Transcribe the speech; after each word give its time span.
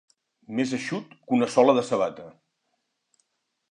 Més 0.59 0.73
eixut 0.77 1.13
que 1.19 1.37
una 1.39 1.51
sola 1.59 1.79
de 1.81 1.87
sabata. 1.93 2.29